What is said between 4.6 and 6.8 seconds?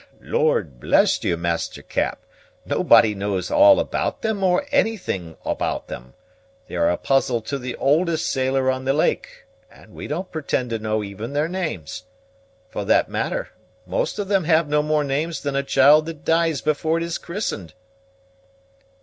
anything about them. They